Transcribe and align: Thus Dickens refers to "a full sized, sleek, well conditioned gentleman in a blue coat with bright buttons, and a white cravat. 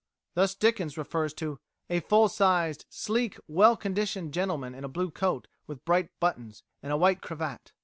Thus 0.33 0.55
Dickens 0.55 0.97
refers 0.97 1.31
to 1.35 1.59
"a 1.87 1.99
full 1.99 2.27
sized, 2.27 2.87
sleek, 2.89 3.37
well 3.47 3.77
conditioned 3.77 4.33
gentleman 4.33 4.73
in 4.73 4.83
a 4.83 4.89
blue 4.89 5.11
coat 5.11 5.45
with 5.67 5.85
bright 5.85 6.09
buttons, 6.19 6.63
and 6.81 6.91
a 6.91 6.97
white 6.97 7.21
cravat. 7.21 7.71